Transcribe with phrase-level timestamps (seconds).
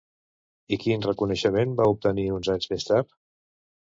[0.77, 3.13] I quin reconeixement va obtenir uns anys més tard?